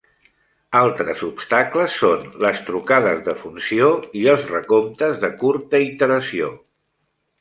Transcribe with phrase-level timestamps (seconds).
[0.77, 3.91] Altres obstacles són les trucades de funció
[4.23, 6.51] i els recomptes de curta iteració.